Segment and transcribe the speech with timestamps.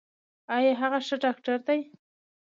[0.55, 1.79] ایا هغه ښه ډاکټر دی؟